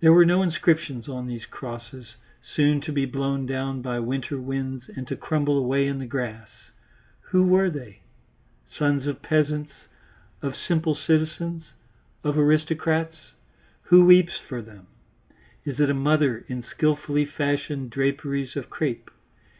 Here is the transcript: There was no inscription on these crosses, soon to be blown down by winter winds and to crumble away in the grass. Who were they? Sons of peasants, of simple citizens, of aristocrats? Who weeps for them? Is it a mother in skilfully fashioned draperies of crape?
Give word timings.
There 0.00 0.12
was 0.12 0.26
no 0.26 0.42
inscription 0.42 1.04
on 1.06 1.28
these 1.28 1.46
crosses, 1.46 2.16
soon 2.42 2.80
to 2.80 2.90
be 2.90 3.06
blown 3.06 3.46
down 3.46 3.80
by 3.80 4.00
winter 4.00 4.40
winds 4.40 4.86
and 4.96 5.06
to 5.06 5.14
crumble 5.14 5.56
away 5.56 5.86
in 5.86 6.00
the 6.00 6.04
grass. 6.06 6.48
Who 7.30 7.44
were 7.44 7.70
they? 7.70 8.00
Sons 8.68 9.06
of 9.06 9.22
peasants, 9.22 9.70
of 10.42 10.56
simple 10.56 10.96
citizens, 10.96 11.62
of 12.24 12.36
aristocrats? 12.36 13.30
Who 13.82 14.04
weeps 14.04 14.36
for 14.36 14.60
them? 14.60 14.88
Is 15.64 15.78
it 15.78 15.90
a 15.90 15.94
mother 15.94 16.44
in 16.48 16.64
skilfully 16.64 17.24
fashioned 17.24 17.90
draperies 17.90 18.56
of 18.56 18.68
crape? 18.68 19.12